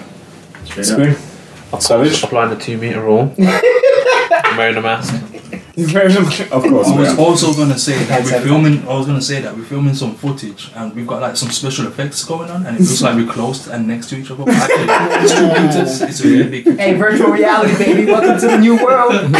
[0.64, 0.90] Straight
[1.72, 1.80] up.
[1.80, 2.22] Savage.
[2.22, 3.34] Applying the two meter rule.
[3.38, 5.14] I'm wearing a mask.
[5.76, 6.88] Of course.
[6.88, 7.16] I was yeah.
[7.18, 8.88] also gonna say that we're filming.
[8.88, 11.86] I was gonna say that we're filming some footage and we've got like some special
[11.86, 14.44] effects going on, and it looks like we're close and next to each other.
[14.44, 14.86] But actually,
[15.22, 16.00] it's two meters.
[16.00, 16.78] It's a really big.
[16.78, 18.06] Hey, virtual reality, baby.
[18.06, 19.14] Welcome to the new world.
[19.24, 19.32] In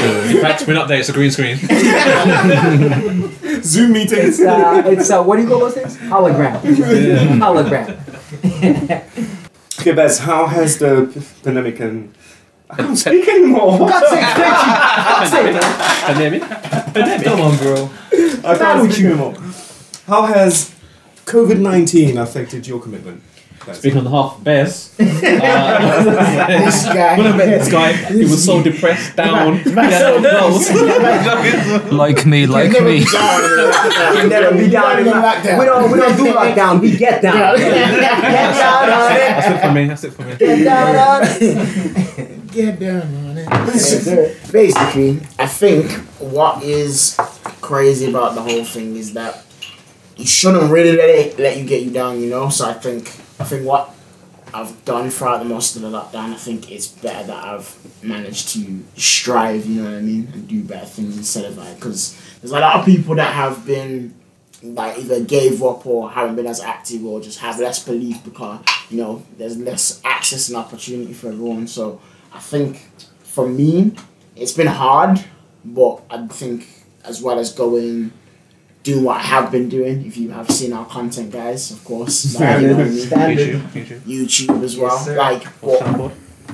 [0.42, 1.56] fact, we're not there, it's a green screen.
[3.62, 4.38] Zoom meetings.
[4.38, 5.96] It's uh, it's uh, what do you call those things?
[5.96, 6.60] Hologram.
[7.40, 7.96] Hologram.
[9.78, 11.06] Okay, Bez, how has the
[11.44, 12.12] pandemic and
[12.68, 13.78] I can't speak anymore.
[13.78, 14.72] God's sake, thank you.
[15.04, 16.40] God's sake, man.
[16.42, 17.24] Pandemic?
[17.24, 17.90] Come on, bro.
[18.44, 19.34] I can't speak anymore.
[20.06, 20.74] How has
[21.26, 23.22] COVID nineteen affected your commitment?
[23.64, 23.78] Bez?
[23.78, 27.16] Speaking on behalf of Bez, uh, This guy.
[27.18, 29.58] when I met this guy, he was so depressed, down.
[29.58, 31.90] he had no clothes.
[31.92, 32.98] Like me, like Never me.
[33.00, 34.28] be down.
[34.28, 34.98] Never be down.
[35.00, 35.58] in lockdown.
[35.58, 36.80] We don't we don't do lockdown.
[36.80, 37.56] We get down.
[37.56, 37.74] Get
[38.54, 39.18] down on it.
[39.18, 39.86] That's it for me.
[39.88, 40.36] That's it for me.
[40.36, 42.35] Get down on it.
[42.52, 44.52] Get down on it.
[44.52, 47.16] Basically, I think what is
[47.60, 49.44] crazy about the whole thing is that
[50.16, 52.48] you shouldn't really let it let you get you down, you know.
[52.48, 53.08] So I think
[53.40, 53.90] I think what
[54.54, 58.50] I've done throughout the most of the lockdown, I think it's better that I've managed
[58.50, 62.18] to strive, you know what I mean, and do better things instead of like because
[62.40, 64.14] there's a lot of people that have been
[64.62, 68.60] like either gave up or haven't been as active or just have less belief because
[68.88, 71.66] you know there's less access and opportunity for everyone.
[71.66, 72.00] So
[72.36, 72.86] I think
[73.22, 73.92] for me,
[74.34, 75.24] it's been hard,
[75.64, 76.68] but I think
[77.02, 78.12] as well as going
[78.82, 80.06] doing what I have been doing.
[80.06, 83.06] If you have seen our content, guys, of course, like, you know what I mean?
[83.06, 83.48] Standard.
[83.48, 84.00] YouTube.
[84.00, 84.98] YouTube as well.
[84.98, 85.16] sir.
[85.16, 86.12] like What's what that board?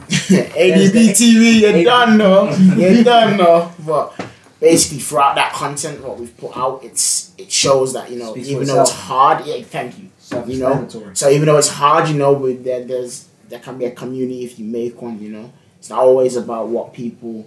[0.09, 3.73] ADB TV, you're done no, you're done no.
[3.85, 4.14] But
[4.61, 8.49] basically, throughout that content, what we've put out, it's it shows that you know, Speaks
[8.49, 10.09] even though it's hard, yeah, thank you.
[10.47, 13.85] You know, so even though it's hard, you know, with there, there's there can be
[13.85, 15.21] a community if you make one.
[15.21, 17.45] You know, it's not always about what people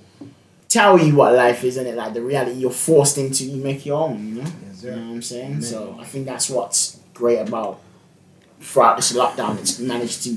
[0.68, 3.46] tell you what life is, and it like the reality you're forced into.
[3.46, 4.28] You make your own.
[4.28, 5.62] You know, Yes, you know what I'm saying.
[5.62, 7.80] So I think that's what's great about
[8.60, 9.58] throughout this lockdown.
[9.58, 10.36] It's managed to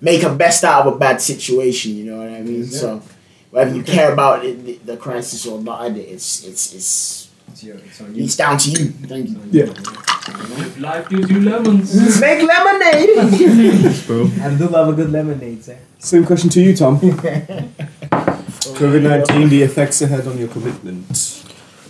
[0.00, 1.96] make a best out of a bad situation.
[1.96, 2.60] You know what I mean?
[2.60, 3.02] Yes, so
[3.50, 7.74] whether you care about it, the, the crisis or not, it's it's it's It's, your,
[7.74, 8.22] it's on you.
[8.22, 8.84] it's down to you.
[8.86, 9.40] Thank you.
[9.50, 10.11] Yeah.
[10.44, 12.20] If life gives you lemons.
[12.20, 14.06] Make lemonade.
[14.06, 14.30] Bro.
[14.40, 15.78] I do love a good lemonade, sir.
[15.98, 16.98] Same question to you, Tom.
[17.00, 21.44] COVID nineteen, the effects it had on your commitment.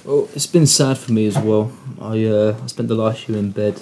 [0.05, 1.73] Well, it's been sad for me as well.
[2.01, 3.81] I uh, I spent the last year in bed.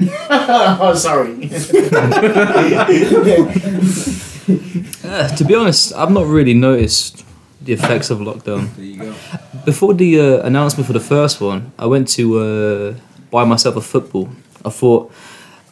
[0.30, 1.50] oh, sorry.
[5.04, 7.24] Uh, to be honest, I've not really noticed
[7.60, 8.74] the effects of lockdown.
[8.76, 9.14] There you go.
[9.64, 12.94] Before the uh, announcement for the first one, I went to uh,
[13.30, 14.28] buy myself a football.
[14.64, 15.12] I thought,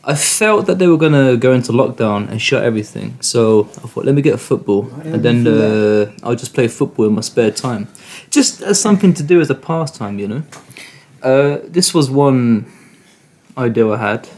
[0.04, 3.18] I felt that they were gonna go into lockdown and shut everything.
[3.20, 7.06] So I thought, let me get a football, and then uh, I'll just play football
[7.06, 7.88] in my spare time,
[8.30, 10.42] just as something to do as a pastime, you know.
[11.22, 12.66] Uh, this was one
[13.56, 14.28] idea I had,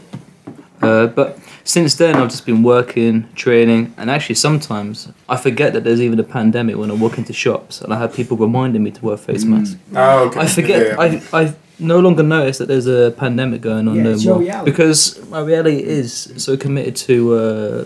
[0.81, 5.83] uh, but since then, I've just been working, training, and actually sometimes I forget that
[5.83, 8.91] there's even a pandemic when I walk into shops and I have people reminding me
[8.91, 9.77] to wear face masks.
[9.95, 10.39] Oh, okay.
[10.39, 10.81] I forget.
[10.81, 11.19] Yeah, yeah.
[11.33, 14.35] I I no longer notice that there's a pandemic going on Yeah, no it's your
[14.35, 14.71] more reality.
[14.71, 17.83] because my reality is so committed to uh,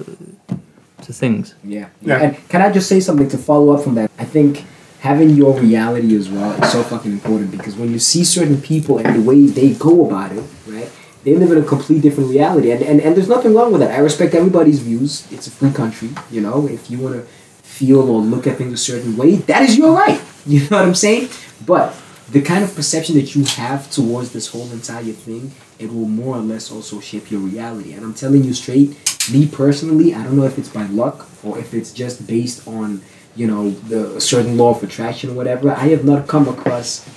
[1.03, 1.55] to things.
[1.63, 1.87] Yeah.
[2.01, 2.21] Yeah.
[2.23, 4.09] And can I just say something to follow up from that?
[4.17, 4.65] I think
[4.99, 8.97] having your reality as well is so fucking important because when you see certain people
[8.97, 10.89] and the way they go about it, right?
[11.23, 12.71] They live in a complete different reality.
[12.71, 13.91] And, and, and there's nothing wrong with that.
[13.91, 15.27] I respect everybody's views.
[15.31, 16.67] It's a free country, you know.
[16.67, 17.21] If you want to
[17.63, 20.21] feel or look at things a certain way, that is your right.
[20.47, 21.29] You know what I'm saying?
[21.65, 21.95] But
[22.29, 26.35] the kind of perception that you have towards this whole entire thing, it will more
[26.35, 27.93] or less also shape your reality.
[27.93, 28.97] And I'm telling you straight,
[29.31, 33.01] me personally, I don't know if it's by luck or if it's just based on,
[33.35, 35.71] you know, the certain law of attraction or whatever.
[35.71, 37.07] I have not come across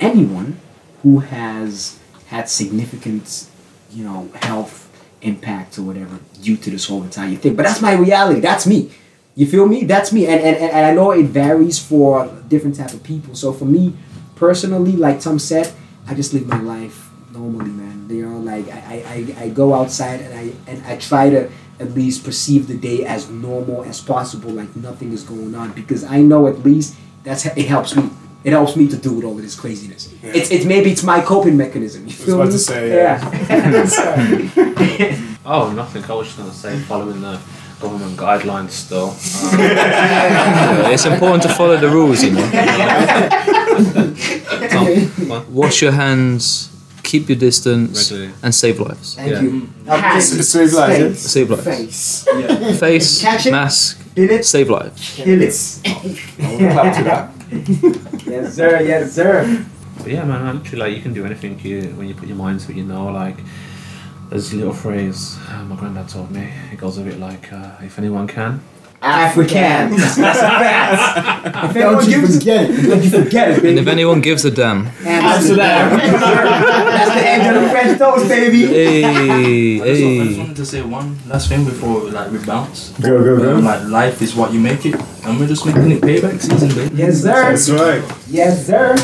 [0.00, 0.60] anyone
[1.02, 3.48] who has had significant,
[3.90, 4.84] you know, health
[5.22, 7.56] impact or whatever due to this whole entire thing.
[7.56, 8.40] But that's my reality.
[8.40, 8.92] That's me.
[9.34, 9.84] You feel me?
[9.84, 10.26] That's me.
[10.26, 13.34] And, and, and I know it varies for different type of people.
[13.34, 13.94] So for me
[14.38, 15.72] personally, like Tom said,
[16.06, 18.06] I just live my life normally, man.
[18.08, 21.50] You know, like I, I, I, I go outside and I and I try to
[21.80, 25.72] at least perceive the day as normal as possible, like nothing is going on.
[25.72, 28.10] Because I know at least that's it helps me.
[28.44, 30.12] It helps me to do with all of this craziness.
[30.22, 30.32] Yeah.
[30.34, 32.02] It's it's maybe it's my coping mechanism.
[32.02, 32.52] You was feel about me?
[32.52, 33.18] to say, yeah.
[35.50, 36.04] Oh, nothing.
[36.04, 37.40] I was just gonna say following the
[37.80, 39.10] government guidelines still.
[39.10, 42.50] Um, Yeah, it's important to follow the rules, you know.
[44.70, 46.70] Tom, Wash your hands,
[47.02, 48.34] keep your distance, regularly.
[48.42, 49.14] and save lives.
[49.14, 49.42] Thank Yeah.
[49.42, 49.68] you.
[50.14, 51.12] Just save lives, yeah?
[51.14, 51.64] Save lives.
[51.64, 52.24] Face.
[52.80, 53.50] Face, Catch it.
[53.52, 54.44] mask, it?
[54.44, 55.14] save lives.
[55.16, 55.54] Kill it.
[56.72, 57.30] Clap to that.
[58.26, 58.80] Yes, sir.
[58.82, 59.64] Yes, sir.
[59.98, 62.36] But yeah, man, I literally like you can do anything you when you put your
[62.36, 62.76] mind to it.
[62.76, 63.36] You know, like
[64.28, 66.48] there's a little phrase uh, my granddad told me.
[66.72, 68.60] It goes a bit like, uh, "If anyone can."
[69.00, 69.90] African.
[69.96, 71.46] That's a fact.
[71.70, 72.82] If anyone Don't you gives forget it.
[72.82, 73.68] don't you forget it, baby.
[73.68, 75.96] And if anyone gives a damn, Amsterdam.
[75.98, 78.66] That's the end of the French toast, baby.
[78.66, 82.90] hey, I just, I just wanted to say one last thing before like we bounce.
[83.00, 83.56] Go, go, go.
[83.58, 86.68] Um, like life is what you make it, and we're just making it payback season,
[86.74, 86.96] baby.
[86.96, 87.50] Yes, sir.
[87.50, 88.02] That's right.
[88.28, 88.96] Yes, sir.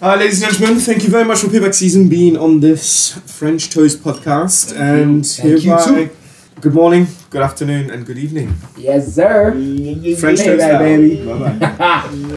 [0.00, 3.68] Uh, ladies and gentlemen, thank you very much for payback season being on this French
[3.70, 4.72] Toast podcast.
[4.78, 6.16] And Thank you hereby, too.
[6.60, 8.54] good morning, good afternoon, and good evening.
[8.76, 9.50] Yes, sir.
[10.20, 11.26] French Toast baby.
[11.26, 12.08] Bye bye.